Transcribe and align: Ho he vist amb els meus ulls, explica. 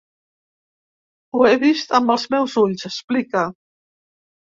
Ho 1.35 1.45
he 1.51 1.53
vist 1.65 1.95
amb 2.01 2.17
els 2.17 2.27
meus 2.37 2.59
ulls, 2.65 2.91
explica. 2.93 3.49